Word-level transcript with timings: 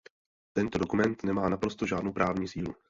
Tento 0.57 0.77
dokument 0.77 1.23
nemá 1.23 1.49
naprosto 1.49 1.85
žádnou 1.85 2.11
právní 2.13 2.47
sílu. 2.47 2.75